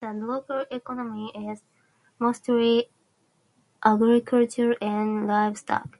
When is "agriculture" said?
3.84-4.74